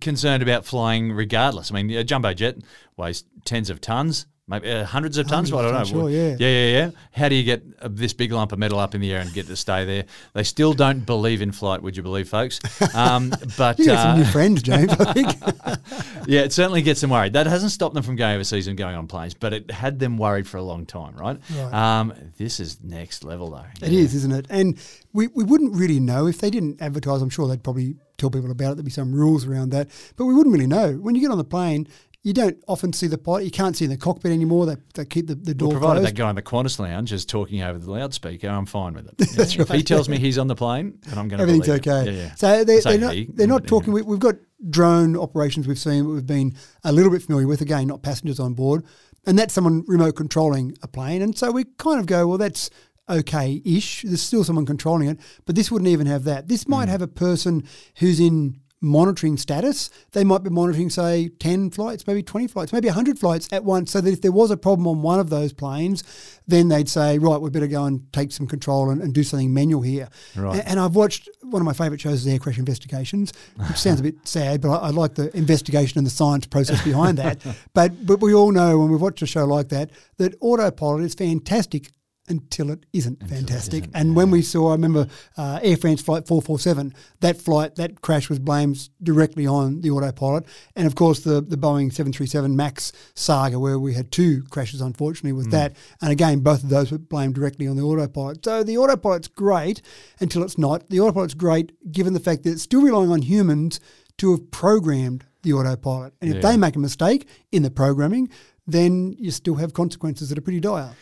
[0.00, 1.70] concerned about flying regardless.
[1.70, 2.56] I mean, a jumbo jet
[2.96, 5.50] weighs tens of tons, maybe uh, hundreds of tons.
[5.50, 6.00] Hundreds I don't know.
[6.02, 6.36] sure, yeah.
[6.38, 6.90] yeah, yeah, yeah.
[7.12, 9.32] How do you get uh, this big lump of metal up in the air and
[9.32, 10.04] get to stay there?
[10.34, 11.82] They still don't believe in flight.
[11.82, 12.60] Would you believe, folks?
[12.94, 15.28] Um, but You some new uh, friends, James, I think.
[16.26, 17.32] yeah, it certainly gets them worried.
[17.32, 20.18] That hasn't stopped them from going overseas and going on planes, but it had them
[20.18, 21.38] worried for a long time, right?
[21.56, 21.72] Right.
[21.72, 23.86] Um, this is next level, though.
[23.86, 24.46] It is, isn't it?
[24.50, 24.78] And
[25.12, 27.22] we, we wouldn't really know if they didn't advertise.
[27.22, 28.74] I'm sure they'd probably tell people about it.
[28.76, 30.92] There'd be some rules around that, but we wouldn't really know.
[30.94, 31.88] When you get on the plane,
[32.24, 33.44] you don't often see the pilot.
[33.44, 34.66] You can't see in the cockpit anymore.
[34.66, 36.16] They, they keep the, the door Well, provided closed.
[36.16, 39.14] that guy in the Qantas lounge is talking over the loudspeaker, I'm fine with it.
[39.56, 42.04] Yeah, If he tells me he's on the plane, then I'm going to Everything's okay.
[42.04, 42.34] Yeah, yeah.
[42.34, 43.92] So they, I say they're not, they're not talking.
[43.92, 44.36] We, we've got
[44.70, 46.54] drone operations we've seen, we've been
[46.84, 47.60] a little bit familiar with.
[47.60, 48.84] Again, not passengers on board,
[49.26, 51.22] and that's someone remote controlling a plane.
[51.22, 52.70] And so we kind of go, well, that's
[53.08, 54.02] okay-ish.
[54.02, 56.48] There's still someone controlling it, but this wouldn't even have that.
[56.48, 56.92] This might hmm.
[56.92, 59.88] have a person who's in monitoring status.
[60.10, 63.92] They might be monitoring, say, 10 flights, maybe 20 flights, maybe 100 flights at once,
[63.92, 66.02] so that if there was a problem on one of those planes,
[66.46, 69.54] then they'd say, right, we better go and take some control and, and do something
[69.54, 70.08] manual here.
[70.36, 70.58] Right.
[70.58, 73.32] A- And I've watched one of my favourite shows is Air Crash Investigations,
[73.68, 76.82] which sounds a bit sad, but I, I like the investigation and the science process
[76.82, 77.40] behind that.
[77.74, 81.14] But but we all know when we've watched a show like that that autopilot is
[81.14, 81.90] fantastic
[82.32, 83.84] until it isn't fantastic.
[83.94, 88.28] and when we saw, I remember uh, Air France flight 447, that flight, that crash
[88.28, 90.46] was blamed directly on the autopilot.
[90.74, 95.32] And of course, the, the Boeing 737 MAX saga, where we had two crashes, unfortunately,
[95.32, 95.76] with that.
[96.00, 98.44] And again, both of those were blamed directly on the autopilot.
[98.44, 99.82] So the autopilot's great
[100.18, 100.88] until it's not.
[100.88, 103.78] The autopilot's great given the fact that it's still relying on humans
[104.18, 106.14] to have programmed the autopilot.
[106.20, 108.28] And if they make a mistake in the programming,
[108.66, 110.94] then you still have consequences that are pretty dire.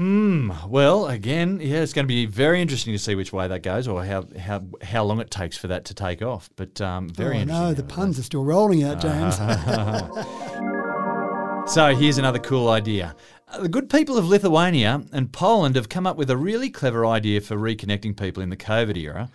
[0.00, 0.50] Hmm.
[0.66, 3.86] Well, again, yeah, it's going to be very interesting to see which way that goes,
[3.86, 6.48] or how how how long it takes for that to take off.
[6.56, 7.66] But um, very oh, interesting.
[7.66, 9.36] no, the puns are still rolling out, James.
[11.66, 13.14] So here's another cool idea.
[13.46, 17.06] Uh, The good people of Lithuania and Poland have come up with a really clever
[17.06, 19.30] idea for reconnecting people in the COVID era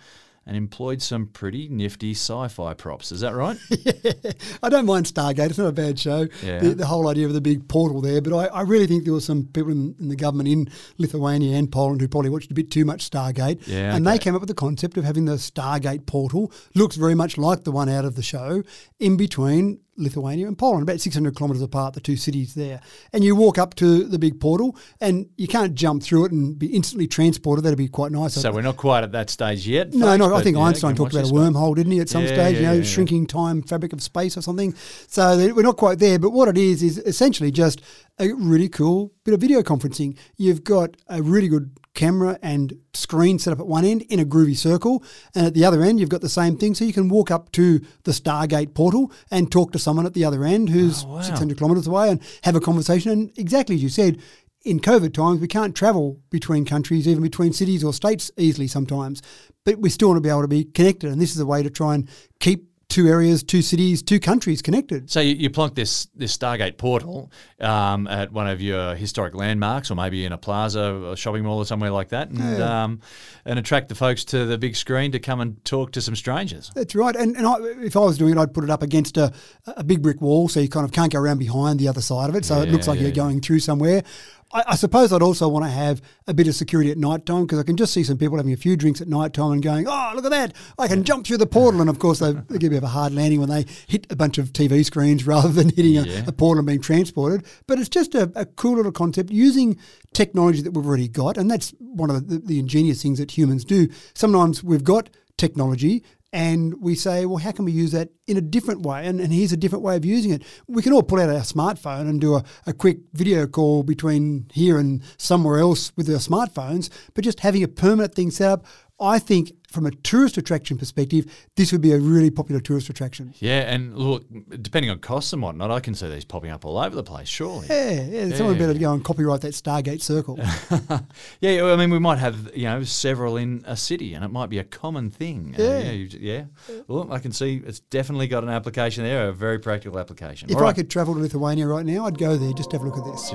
[0.46, 3.10] and employed some pretty nifty sci fi props.
[3.10, 3.58] Is that right?
[4.62, 5.50] I don't mind Stargate.
[5.50, 6.28] It's not a bad show.
[6.42, 6.60] Yeah.
[6.60, 8.20] The, the whole idea of the big portal there.
[8.20, 11.56] But I, I really think there were some people in, in the government in Lithuania
[11.56, 13.66] and Poland who probably watched a bit too much Stargate.
[13.66, 16.52] Yeah, And they came up with the concept of having the Stargate portal.
[16.74, 18.62] Looks very much like the one out of the show
[19.00, 22.80] in between Lithuania and Poland, about 600 kilometres apart, the two cities there.
[23.12, 26.58] And you walk up to the big portal and you can't jump through it and
[26.58, 27.64] be instantly transported.
[27.64, 28.34] That'd be quite nice.
[28.34, 29.92] so we're not quite at that stage yet.
[29.94, 30.34] No, folks, no.
[30.34, 32.00] I think Einstein talked about a wormhole, didn't he?
[32.00, 32.82] At some Yeah, stage, yeah, you know, yeah.
[32.82, 34.74] shrinking time fabric of space or something.
[35.08, 36.18] So we're not quite there.
[36.18, 37.80] But what it is is essentially just
[38.18, 40.16] a really cool bit of video conferencing.
[40.36, 44.24] You've got a really good camera and screen set up at one end in a
[44.24, 45.02] groovy circle,
[45.34, 46.74] and at the other end you've got the same thing.
[46.74, 50.24] So you can walk up to the Stargate portal and talk to someone at the
[50.24, 51.20] other end who's Oh, wow.
[51.22, 53.10] 600 kilometres away and have a conversation.
[53.10, 54.18] And exactly as you said
[54.64, 59.22] in COVID times, we can't travel between countries, even between cities or states easily sometimes,
[59.64, 61.10] but we still want to be able to be connected.
[61.10, 62.08] And this is a way to try and
[62.40, 65.10] keep two areas, two cities, two countries connected.
[65.10, 69.90] So you, you plonk this this Stargate portal um, at one of your historic landmarks,
[69.90, 70.80] or maybe in a plaza,
[71.12, 73.00] a shopping mall, or somewhere like that, and um,
[73.44, 76.70] and attract the folks to the big screen to come and talk to some strangers.
[76.74, 77.14] That's right.
[77.16, 79.32] And, and I, if I was doing it, I'd put it up against a,
[79.66, 82.28] a big brick wall so you kind of can't go around behind the other side
[82.28, 82.44] of it.
[82.44, 84.02] So it looks like yeah, you're going through somewhere.
[84.52, 87.42] I, I suppose I'd also want to have a bit of security at night time
[87.46, 89.62] because I can just see some people having a few drinks at night time and
[89.62, 90.54] going, oh, look at that.
[90.78, 91.80] I can jump through the portal.
[91.80, 94.38] And of course, they, they give you a hard landing when they hit a bunch
[94.38, 96.24] of TV screens rather than hitting Yeah.
[96.24, 97.44] a, a portal and being transported.
[97.66, 99.78] But it's just a, a cool little concept using
[100.12, 101.36] technology that we've already got.
[101.36, 103.88] And that's one of the, the ingenious things that humans do.
[104.14, 106.02] Sometimes we've got technology
[106.36, 109.06] and we say, well, how can we use that in a different way?
[109.06, 110.42] And, and here's a different way of using it.
[110.68, 114.46] We can all pull out our smartphone and do a, a quick video call between
[114.52, 118.66] here and somewhere else with our smartphones, but just having a permanent thing set up
[118.98, 123.34] I think from a tourist attraction perspective, this would be a really popular tourist attraction.
[123.40, 124.24] Yeah, and look,
[124.62, 127.28] depending on costs and whatnot, I can see these popping up all over the place.
[127.28, 127.66] Surely.
[127.68, 128.34] Yeah, yeah.
[128.34, 130.38] Someone better go and copyright that Stargate Circle.
[131.40, 134.48] yeah, I mean, we might have you know several in a city, and it might
[134.48, 135.54] be a common thing.
[135.58, 135.78] Uh, Yeah.
[135.80, 136.44] yeah, you- yeah.
[136.88, 140.48] Well, I can see it's definitely got an application there, a very practical application.
[140.48, 140.74] if All I right.
[140.74, 142.52] could travel to Lithuania right now, I'd go there.
[142.54, 143.30] Just have a look at this.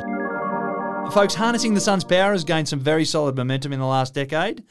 [1.14, 4.64] Folks, harnessing the sun's power has gained some very solid momentum in the last decade.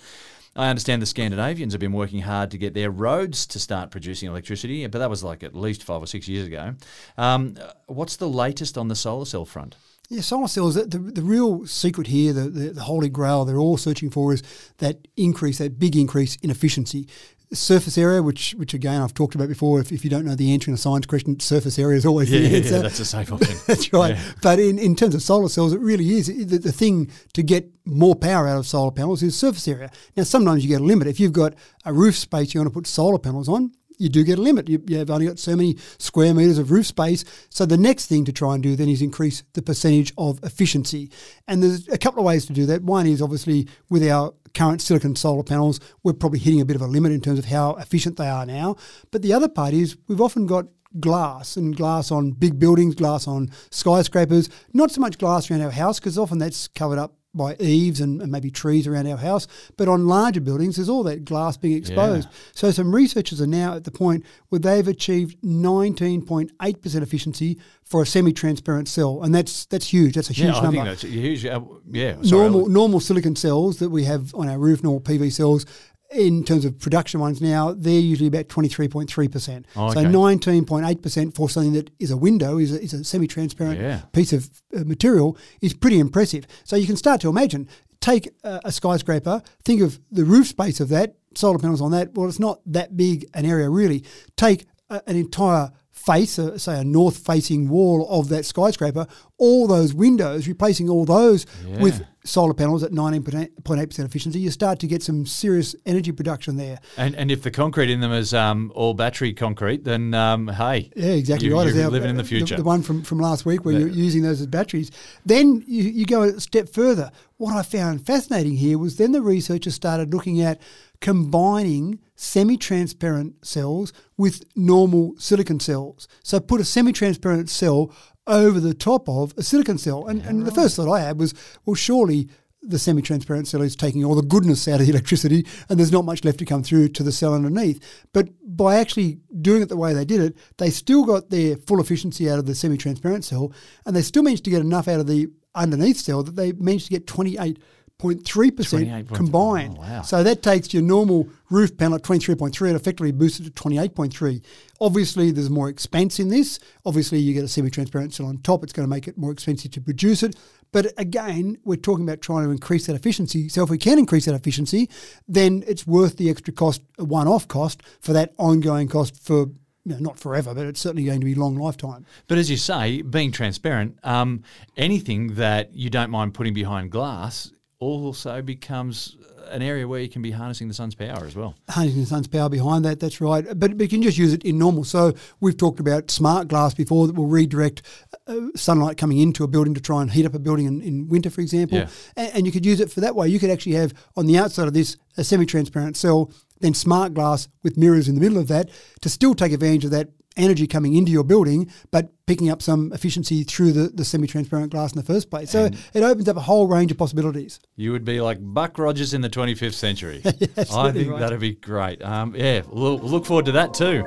[0.56, 4.28] I understand the Scandinavians have been working hard to get their roads to start producing
[4.28, 6.74] electricity, but that was like at least five or six years ago.
[7.16, 9.76] Um, what's the latest on the solar cell front?
[10.08, 13.58] Yeah, solar cells, the, the, the real secret here, the, the, the holy grail they're
[13.58, 14.42] all searching for is
[14.78, 17.06] that increase, that big increase in efficiency.
[17.52, 20.52] Surface area, which which again I've talked about before, if, if you don't know the
[20.52, 22.80] answer in a science question, surface area is always the answer.
[22.80, 23.56] that's a safe option.
[23.66, 24.14] That's right.
[24.14, 24.22] Yeah.
[24.40, 26.28] But in, in terms of solar cells, it really is.
[26.28, 29.90] The, the thing to get more power out of solar panels is surface area.
[30.16, 31.08] Now, sometimes you get a limit.
[31.08, 34.24] If you've got a roof space you want to put solar panels on, you do
[34.24, 34.68] get a limit.
[34.68, 37.24] You, you've only got so many square meters of roof space.
[37.50, 41.10] So the next thing to try and do then is increase the percentage of efficiency.
[41.46, 42.82] And there's a couple of ways to do that.
[42.82, 46.82] One is obviously with our current silicon solar panels, we're probably hitting a bit of
[46.82, 48.76] a limit in terms of how efficient they are now.
[49.10, 50.66] But the other part is we've often got
[50.98, 55.70] glass and glass on big buildings, glass on skyscrapers, not so much glass around our
[55.70, 59.46] house because often that's covered up by eaves and, and maybe trees around our house.
[59.76, 62.28] But on larger buildings, there's all that glass being exposed.
[62.54, 68.06] So some researchers are now at the point where they've achieved 19.8% efficiency for a
[68.06, 70.14] semi-transparent cell, and that's that's huge.
[70.14, 71.44] That's a huge yeah, I number think that's huge.
[71.44, 75.32] Uh, yeah, sorry, normal normal silicon cells that we have on our roof, normal PV
[75.32, 75.66] cells,
[76.12, 79.64] in terms of production ones now, they're usually about 23.3%.
[79.76, 83.80] Oh, So 19.8% for something that is a window, is a, is a semi transparent
[83.80, 84.00] Yeah.
[84.12, 86.46] piece of uh, material, is pretty impressive.
[86.64, 87.68] So you can start to imagine.
[88.00, 92.14] Take a, a skyscraper, think of the roof space of that, solar panels on that.
[92.14, 94.04] Well, it's not that big an area really.
[94.36, 99.06] Take a, an entire face, uh, say a north facing wall of that skyscraper,
[99.40, 101.46] all those windows, replacing all those
[101.80, 106.78] with solar panels at 19.8% efficiency, you start to get some serious energy production there.
[106.98, 110.90] And and if the concrete in them is um, all battery concrete, then um, hey,
[110.94, 111.74] Yeah, exactly you, right.
[111.74, 112.56] You're our- living in the future.
[112.56, 114.90] The, one from, from last week where you're using those as batteries.
[115.24, 117.10] Then you, you go a step further.
[117.38, 120.60] What I found fascinating here was then the researchers started looking at
[121.00, 126.06] combining semi-transparent cells with normal silicon cells.
[126.22, 127.90] So put a semi-transparent cell
[128.26, 130.06] over the top of a silicon cell.
[130.06, 132.28] And, and the first thought I had was, well, surely
[132.62, 136.04] the semi-transparent cell is taking all the goodness out of the electricity and there's not
[136.04, 138.04] much left to come through to the cell underneath.
[138.12, 141.80] But by actually doing it the way they did it, they still got their full
[141.80, 143.52] efficiency out of the semi-transparent cell
[143.86, 146.86] and they still managed to get enough out of the underneath cell that they managed
[146.86, 147.58] to get 28.3%
[148.00, 149.14] 28.3.
[149.14, 149.76] combined.
[149.78, 150.02] Oh, wow.
[150.02, 154.42] So that takes your normal roof panel at 23.3 and effectively boosts it to 28.3.
[154.80, 156.58] Obviously, there's more expense in this.
[156.86, 158.62] Obviously, you get a semi-transparent cell on top.
[158.62, 160.36] It's going to make it more expensive to produce it.
[160.72, 163.48] But again, we're talking about trying to increase that efficiency.
[163.48, 164.88] So if we can increase that efficiency,
[165.26, 169.46] then it's worth the extra cost, a one-off cost for that ongoing cost for
[169.84, 172.04] you know, not forever, but it's certainly going to be long lifetime.
[172.28, 174.42] But as you say, being transparent, um,
[174.76, 177.50] anything that you don't mind putting behind glass
[177.80, 179.16] also becomes
[179.48, 181.54] an area where you can be harnessing the sun's power as well.
[181.68, 183.00] Huntington Sun's power behind that.
[183.00, 183.44] That's right.
[183.44, 184.84] But, but you can just use it in normal.
[184.84, 187.82] So we've talked about smart glass before that will redirect
[188.26, 191.08] uh, sunlight coming into a building to try and heat up a building in, in
[191.08, 191.78] winter, for example.
[191.78, 191.88] Yeah.
[192.16, 193.28] And, and you could use it for that way.
[193.28, 197.48] You could actually have on the outside of this a semi-transparent cell, then smart glass
[197.62, 198.68] with mirrors in the middle of that
[199.00, 202.92] to still take advantage of that energy coming into your building, but picking up some
[202.92, 205.50] efficiency through the, the semi-transparent glass in the first place.
[205.50, 207.58] So it opens up a whole range of possibilities.
[207.76, 210.22] You would be like Buck Rogers in the 25th century.
[210.24, 211.20] I think right.
[211.20, 212.02] that'd be great.
[212.02, 214.04] Um, yeah, we'll we'll look forward to that too.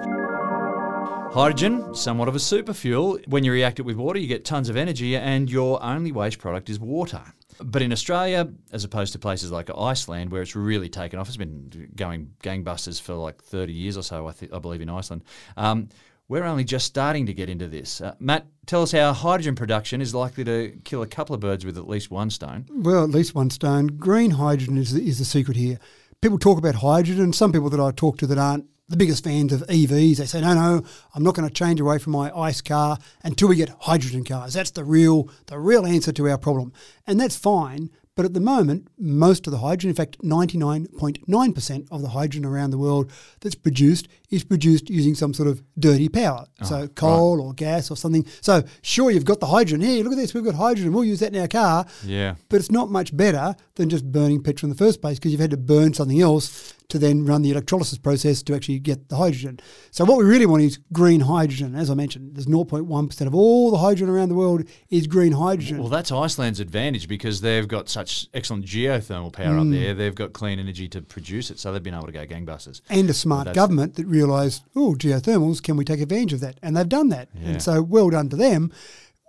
[1.33, 3.17] Hydrogen, somewhat of a super fuel.
[3.25, 6.37] When you react it with water, you get tons of energy, and your only waste
[6.37, 7.23] product is water.
[7.59, 11.37] But in Australia, as opposed to places like Iceland, where it's really taken off, it's
[11.37, 15.23] been going gangbusters for like 30 years or so, I, th- I believe, in Iceland.
[15.57, 15.89] Um,
[16.33, 18.01] we're only just starting to get into this.
[18.01, 21.63] Uh, Matt, tell us how hydrogen production is likely to kill a couple of birds
[21.63, 22.65] with at least one stone.
[22.71, 23.85] Well, at least one stone.
[23.85, 25.77] Green hydrogen is the, is the secret here.
[26.21, 27.33] People talk about hydrogen.
[27.33, 30.41] Some people that I talk to that aren't the biggest fans of EVs, they say,
[30.41, 33.69] no, no, I'm not going to change away from my ICE car until we get
[33.81, 34.55] hydrogen cars.
[34.55, 36.73] That's the real, the real answer to our problem.
[37.05, 37.91] And that's fine.
[38.15, 42.69] But at the moment, most of the hydrogen, in fact, 99.9% of the hydrogen around
[42.69, 46.45] the world that's produced is produced using some sort of dirty power.
[46.61, 48.25] Ah, so coal or gas or something.
[48.41, 49.81] So sure, you've got the hydrogen.
[49.81, 50.93] Here, look at this, we've got hydrogen.
[50.93, 51.85] We'll use that in our car.
[52.03, 52.35] Yeah.
[52.49, 55.41] But it's not much better than just burning petrol in the first place because you've
[55.41, 59.15] had to burn something else to then run the electrolysis process to actually get the
[59.15, 59.59] hydrogen.
[59.89, 61.75] So what we really want is green hydrogen.
[61.75, 65.79] As I mentioned, there's 0.1% of all the hydrogen around the world is green hydrogen.
[65.79, 68.02] Well, that's Iceland's advantage because they've got such
[68.33, 69.61] excellent geothermal power Mm.
[69.67, 69.93] up there.
[69.93, 72.81] They've got clean energy to produce it, so they've been able to go gangbusters.
[72.89, 76.59] and a smart government that realised, oh, geothermals, can we take advantage of that?
[76.63, 77.29] And they've done that.
[77.33, 77.49] Yeah.
[77.49, 78.71] And so well done to them.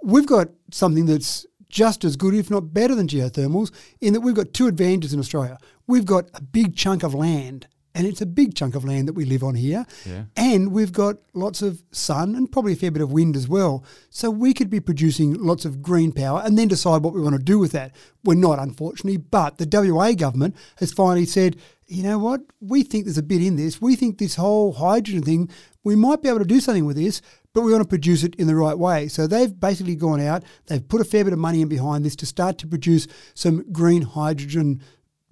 [0.02, 4.34] We've got something that's just as good, if not better than geothermals, in that we've
[4.34, 5.58] got two advantages in Australia.
[5.86, 9.12] We've got a big chunk of land, and it's a big chunk of land that
[9.12, 9.86] we live on here.
[10.04, 10.24] Yeah.
[10.36, 13.84] And we've got lots of sun and probably a fair bit of wind as well.
[14.10, 17.36] So we could be producing lots of green power and then decide what we want
[17.36, 17.94] to do with that.
[18.24, 23.04] We're not, unfortunately, but the WA government has finally said, you know what, we think
[23.04, 23.80] there's a bit in this.
[23.80, 25.50] We think this whole hydrogen thing,
[25.84, 27.20] we might be able to do something with this,
[27.52, 29.06] but we want to produce it in the right way.
[29.06, 32.16] So they've basically gone out, they've put a fair bit of money in behind this
[32.16, 34.82] to start to produce some green hydrogen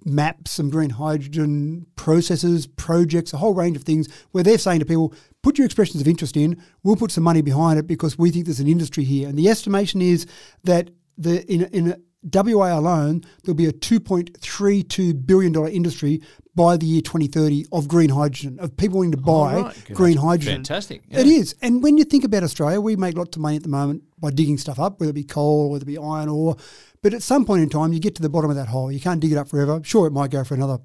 [0.05, 4.85] maps, some green hydrogen processes, projects, a whole range of things where they're saying to
[4.85, 8.31] people, put your expressions of interest in, we'll put some money behind it because we
[8.31, 9.27] think there's an industry here.
[9.27, 10.25] And the estimation is
[10.63, 16.21] that the in, in WA alone, there'll be a $2.32 billion industry
[16.55, 19.93] by the year 2030 of green hydrogen, of people wanting to buy right.
[19.93, 20.57] Green hydrogen.
[20.57, 21.39] fantastic, It yeah.
[21.39, 21.55] is.
[21.61, 24.29] And when you think about Australia, we make lots of money at the moment by
[24.29, 26.55] digging stuff up, whether it be coal, whether it be iron ore.
[27.03, 28.91] But at some point in time, you get to the bottom of that hole.
[28.91, 29.81] You can't dig it up forever.
[29.83, 30.79] Sure, it might go for another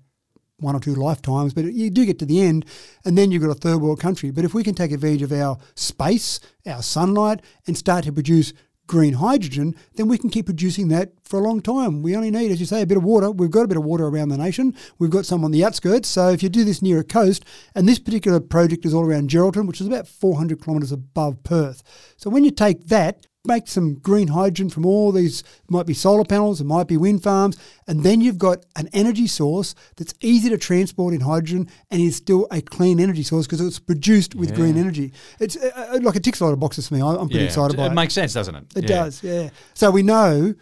[0.58, 2.66] one or two lifetimes, but you do get to the end,
[3.04, 4.32] and then you've got a third world country.
[4.32, 8.52] But if we can take advantage of our space, our sunlight, and start to produce
[8.88, 12.02] green hydrogen, then we can keep producing that for a long time.
[12.02, 13.30] We only need, as you say, a bit of water.
[13.30, 14.74] We've got a bit of water around the nation.
[14.98, 16.08] We've got some on the outskirts.
[16.08, 17.44] So if you do this near a coast,
[17.76, 21.84] and this particular project is all around Geraldton, which is about 400 kilometres above Perth.
[22.16, 26.22] So when you take that, make some green hydrogen from all these, might be solar
[26.24, 27.56] panels, it might be wind farms,
[27.88, 32.14] and then you've got an energy source that's easy to transport in hydrogen and is
[32.16, 35.12] still a clean energy source because it's produced with green energy.
[35.40, 37.00] It's uh, uh, like it ticks a lot of boxes for me.
[37.02, 37.94] I'm pretty Yeah, excited by it it.
[37.94, 38.64] makes sense, doesn't it?
[38.76, 38.88] It Yeah.
[39.04, 39.50] does, yeah.
[39.74, 40.54] So we know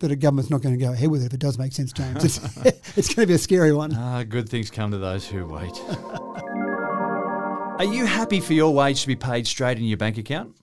[0.00, 1.92] that a government's not going to go ahead with it if it does make sense,
[1.92, 2.24] James.
[2.24, 2.38] It's,
[2.96, 3.92] it's going to be a scary one.
[3.94, 5.76] Ah, good things come to those who wait.
[7.78, 10.56] Are you happy for your wage to be paid straight in your bank account?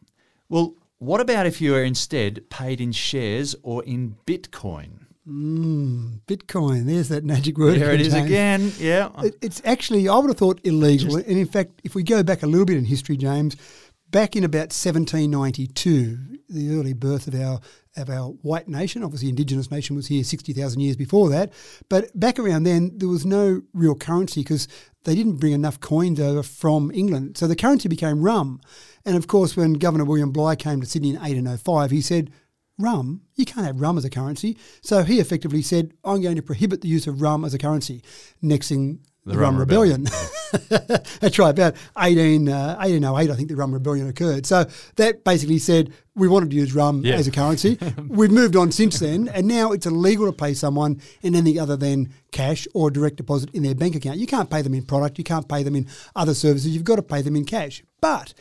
[0.49, 5.05] Well, what about if you are instead paid in shares or in Bitcoin?
[5.25, 7.79] Hmm, Bitcoin, there's that magic word.
[7.79, 8.25] There it is James.
[8.27, 8.71] again.
[8.77, 9.09] Yeah.
[9.23, 11.15] It, it's actually, I would have thought illegal.
[11.15, 13.55] and in fact, if we go back a little bit in history, James,
[14.15, 17.59] back in about 1792, the early birth of our
[17.97, 21.51] of our white nation, obviously Indigenous nation was here 60,000 years before that,
[21.89, 24.69] but back around then there was no real currency because
[25.03, 27.37] they didn't bring enough coins over from England.
[27.37, 28.61] So the currency became rum.
[29.03, 32.31] And of course, when Governor William Bligh came to Sydney in 1805, he said,
[32.77, 34.57] rum, you can't have rum as a currency.
[34.81, 38.01] So he effectively said, I'm going to prohibit the use of rum as a currency.
[38.41, 40.03] Next thing, the, Rum, Rum Rebellion.
[40.69, 44.45] That's right, about 18, uh, 1808, I think the Rum Rebellion occurred.
[44.45, 44.65] So
[44.97, 47.15] that basically said we wanted to use rum Yeah.
[47.15, 47.77] as a currency.
[48.07, 51.75] We've moved on since then, and now it's illegal to pay someone in anything other
[51.75, 54.17] than cash or direct deposit in their bank account.
[54.17, 56.97] You can't pay them in product, you can't pay them in other services, you've got
[56.97, 57.83] to pay them in cash.
[58.01, 58.33] But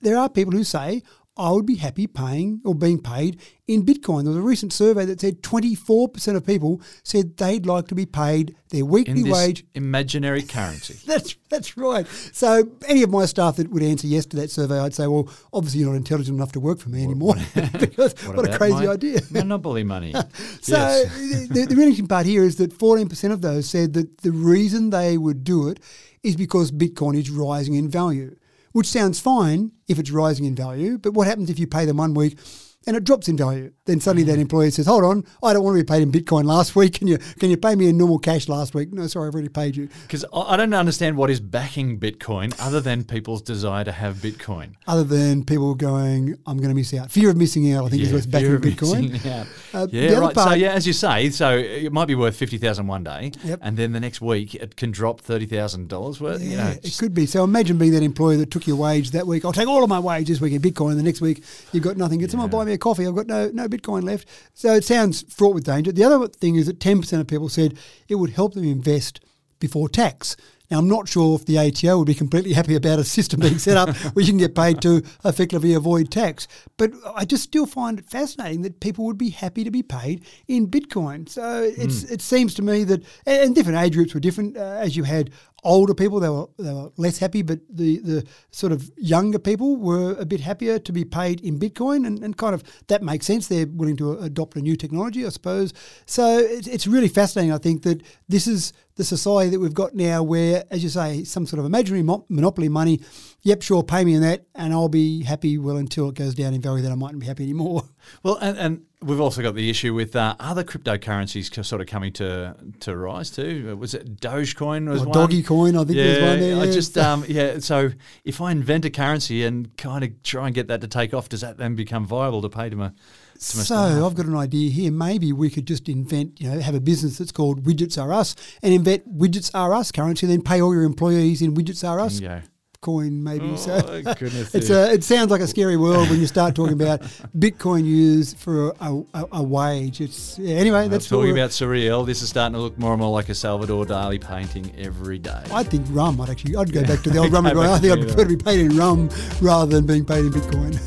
[0.00, 1.02] there are people who say,
[1.38, 4.24] I would be happy paying or being paid in Bitcoin.
[4.24, 8.06] There was a recent survey that said 24% of people said they'd like to be
[8.06, 10.98] paid their weekly wage imaginary currency.
[11.06, 12.06] that's that's right.
[12.32, 15.30] So any of my staff that would answer yes to that survey, I'd say, well,
[15.52, 17.34] obviously you're not intelligent enough to work for me anymore.
[17.78, 19.20] because what, a crazy idea.
[19.30, 20.12] Monopoly money.
[20.60, 21.48] So yes.
[21.48, 24.90] the, the really interesting part here is that 14% of those said that the reason
[24.90, 25.78] they would do it
[26.22, 28.36] is because Bitcoin is rising in value,
[28.78, 30.98] which sounds fine if it's rising in value.
[30.98, 32.38] But what happens if you pay them one week
[32.86, 33.72] and it drops in value?
[33.88, 36.44] Then suddenly that employer says, hold on, I don't want to be paid in Bitcoin
[36.44, 36.92] last week.
[36.98, 38.92] Can you, can you pay me in normal cash last week?
[38.92, 39.88] No, sorry, I've already paid you.
[40.02, 44.74] Because I don't understand what is backing Bitcoin other than people's desire to have Bitcoin.
[44.86, 47.10] other than people going, I'm going to miss out.
[47.10, 49.26] Fear of missing out, I think, is what's backing fear of Bitcoin.
[49.40, 49.46] out.
[49.72, 50.34] Uh, yeah, right.
[50.34, 53.60] so yeah, as you say, so it might be worth fifty thousand one day, Yep.
[53.62, 56.42] and then the next week it can drop thirty thousand dollars worth.
[56.42, 57.24] you know, Yeah, it could be.
[57.26, 59.44] So imagine being that employee that took your wage that week.
[59.46, 60.90] I'll take all of my wage this week in Bitcoin.
[60.90, 62.18] And the next week you've got nothing.
[62.18, 63.06] Get someone buy me a coffee.
[63.06, 64.28] I've got no no Bitcoin left.
[64.54, 65.92] So it sounds fraught with danger.
[65.92, 69.20] The other thing is that ten percent of people said it would help them invest
[69.60, 70.36] before tax.
[70.70, 73.58] Now, I'm not sure if the ATO would be completely happy about a system being
[73.58, 77.64] set up where you can get paid to effectively avoid tax, but I just still
[77.64, 81.26] find it fascinating that people would be happy to be paid in Bitcoin.
[81.26, 82.12] So it's, mm.
[82.12, 84.58] it seems to me that, and different age groups were different.
[84.58, 85.30] Uh, as you had
[85.64, 89.76] older people they were they were less happy, but the the sort of younger people
[89.76, 93.26] were a bit happier to be paid in Bitcoin, and, and kind of that makes
[93.26, 93.48] sense.
[93.48, 95.72] They're willing to adopt a new technology, I suppose.
[96.06, 97.52] So it's, it's really fascinating.
[97.52, 101.24] I think that this is the society that we've got now, where, as you say,
[101.24, 103.00] some sort of imaginary mo- monopoly money.
[103.48, 105.56] Yep, sure, pay me in that, and I'll be happy.
[105.56, 107.82] Well, until it goes down in value, then I mightn't be happy anymore.
[108.22, 112.10] Well, and, and we've also got the issue with uh, other cryptocurrencies sort of coming
[112.14, 113.76] to to rise too.
[113.76, 114.88] Was it Dogecoin?
[114.88, 115.42] Was or one?
[115.42, 116.56] Coin, I think yeah, there's one there.
[116.56, 116.62] Yeah.
[116.62, 117.58] I just um, yeah.
[117.58, 117.90] So
[118.24, 121.28] if I invent a currency and kind of try and get that to take off,
[121.28, 122.92] does that then become viable to pay to my
[123.40, 124.90] so I've got an idea here.
[124.90, 128.34] Maybe we could just invent, you know, have a business that's called Widgets Are Us
[128.62, 132.20] and invent Widgets Are Us currency, then pay all your employees in Widgets Are Us.
[132.20, 132.40] Yeah
[132.80, 133.50] coin maybe.
[133.50, 136.74] Oh, so goodness it's a, it sounds like a scary world when you start talking
[136.74, 137.00] about
[137.38, 140.00] Bitcoin used for a, a, a wage.
[140.00, 140.88] It's yeah, anyway.
[140.88, 142.06] That's talking about surreal.
[142.06, 145.42] This is starting to look more and more like a Salvador Dali painting every day.
[145.52, 146.20] I think rum.
[146.20, 147.46] I'd actually I'd go back to the old rum.
[147.46, 149.10] I think I'd prefer to be paid in rum
[149.40, 150.78] rather than being paid in Bitcoin.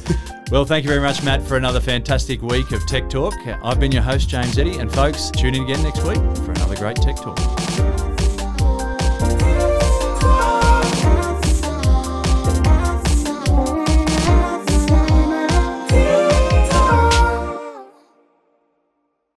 [0.52, 3.34] Well, thank you very much, Matt, for another fantastic week of Tech Talk.
[3.64, 6.76] I've been your host, James Eddy, and folks, tune in again next week for another
[6.76, 7.61] great Tech Talk.